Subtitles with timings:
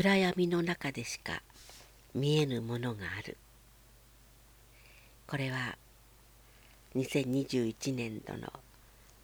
[0.00, 1.42] 暗闇の中でしか
[2.14, 3.36] 見えぬものがある。
[5.26, 5.76] これは
[6.94, 8.52] 2021年度の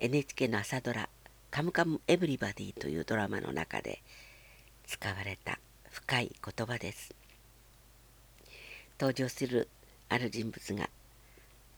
[0.01, 1.09] NHK の朝ドラ
[1.53, 4.03] 「カムカムエヴリバディ」というドラマの中で
[4.85, 5.61] 使われた
[5.93, 7.15] 深い言葉です。
[8.99, 9.69] 登場する
[10.09, 10.91] ある人物が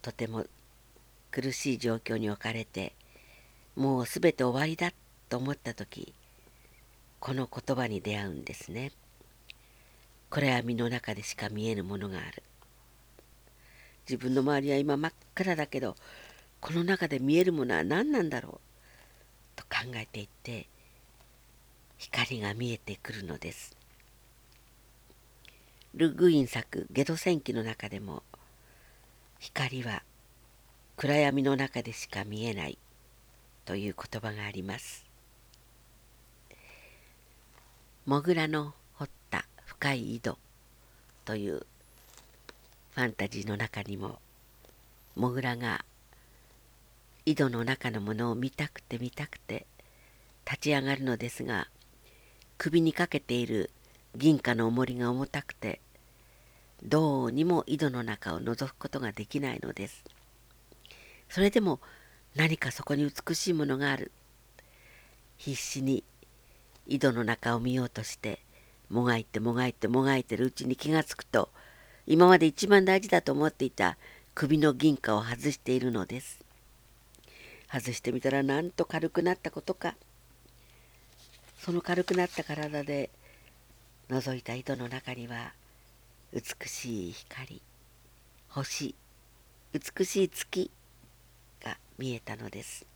[0.01, 0.47] とても
[1.31, 2.95] 苦しい状況に置かれて
[3.75, 4.95] もうすべて終わりだ
[5.29, 6.15] と思った時
[7.27, 8.93] この言葉に出会うんですね。
[10.31, 12.45] 暗闇の中でしか見えぬものがある。
[14.09, 15.97] 自分の周りは今真っ暗だけど
[16.61, 18.61] この中で見えるものは何なんだろ
[19.57, 19.57] う？
[19.57, 20.69] と考えていって
[21.99, 23.77] 光が見えてくるのです。
[25.95, 28.23] ル・グイン作「ゲド戦記」の中でも
[29.41, 30.05] 光は
[30.97, 32.79] 暗闇の中でしか見えない
[33.65, 35.06] という言葉があります。
[38.07, 40.39] モグラの掘った深い井戸
[41.25, 41.67] という
[42.95, 44.21] ファンタジーの中にも
[45.17, 45.85] モグラが
[47.25, 49.67] 井戸の中のものを見たくて見たくて
[50.49, 51.67] 立ち上がるのですが
[52.59, 53.71] 首にかけている
[54.15, 55.81] 銀貨の重りが重たくて
[56.85, 60.05] どうにも井戸の中を覗くことができないのです。
[61.29, 61.81] それでも
[62.37, 64.13] 何かそこに美しいものがある。
[65.39, 66.05] 必死に
[66.87, 68.41] 井戸の中を見ようとして
[68.89, 71.51] もがいてもがいてもがいてるうちに気がつくと
[72.07, 73.97] 今まで一番大事だと思っていた
[74.35, 76.45] 首の銀貨を外しているのです。
[77.69, 79.97] 外してみたらなんと軽くなったことか。
[81.59, 83.11] その軽くなった体で
[84.09, 85.53] 覗いた井戸の中には
[86.33, 87.61] 美しい光
[88.49, 88.95] 星
[89.73, 90.71] 美しい月
[91.65, 92.87] が見えたのです。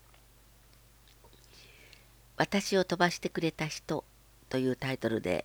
[2.41, 4.03] 私を飛ばしてくれた人
[4.49, 5.45] というタイトルで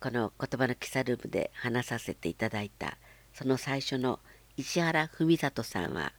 [0.00, 2.98] この言葉の記者ルームで話させていただいた
[3.32, 4.18] その最初の
[4.56, 6.12] 石原文里さんは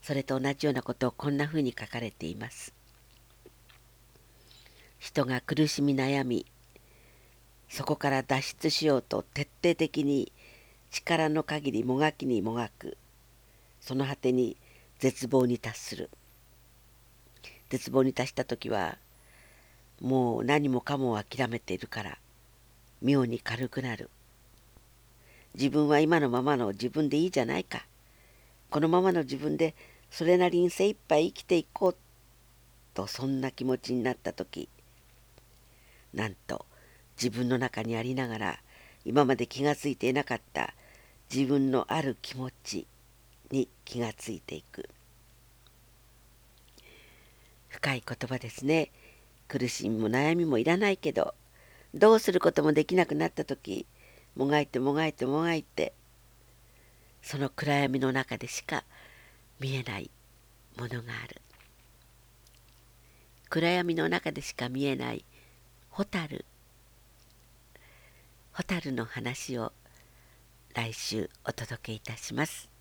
[0.00, 2.72] それと同じようなことをこんなふうに書かれています。
[4.98, 6.46] 人が苦しみ悩み
[7.68, 10.32] そこから脱出しようと徹底的に
[10.90, 12.96] 力の限りもがきにもがく
[13.78, 14.56] その果てに
[15.00, 16.08] 絶望に達する
[17.72, 18.98] 絶望に達した時は
[19.98, 22.18] もう何もかも諦めているから
[23.00, 24.10] 妙に軽くなる。
[25.54, 27.86] 自分は今のままの自分でいいじゃないか。
[28.68, 29.74] このままの自分で
[30.10, 31.96] それなりに精一杯生きていこう
[32.92, 34.68] とそんな気持ちになった時
[36.12, 36.66] なんと
[37.16, 38.58] 自分の中にありながら
[39.06, 40.74] 今まで気がついていなかった
[41.34, 42.86] 自分のある気持ち
[43.50, 44.90] に気がついていく。
[47.72, 48.90] 深い言葉ですね。
[49.48, 51.34] 苦しみも悩みもいらないけど
[51.94, 53.86] どうすることもできなくなった時
[54.36, 55.92] もがいてもがいてもがいて
[57.22, 58.84] その暗闇の中でしか
[59.58, 60.10] 見えない
[60.76, 61.40] ものがある。
[63.48, 65.24] 暗闇の中でしか見えない
[65.90, 66.44] 蛍
[68.52, 69.72] 蛍の話を
[70.74, 72.71] 来週お届けいたします。